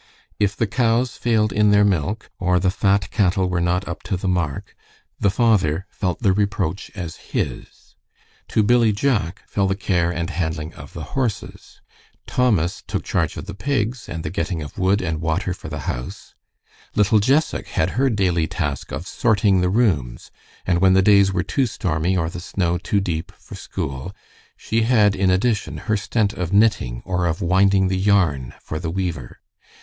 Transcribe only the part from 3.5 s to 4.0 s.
not